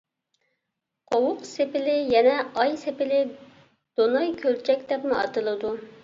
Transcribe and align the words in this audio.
قوۋۇق 1.09 1.41
سېپىلى 1.49 1.97
يەنە 2.13 2.31
ئاي 2.61 2.73
سېپىلى، 2.83 3.19
دوناي 4.01 4.31
كۆلچەك 4.45 4.81
دەپمۇ 4.93 5.19
ئاتىلىدۇ. 5.19 5.75